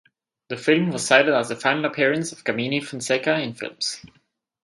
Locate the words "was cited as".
0.89-1.49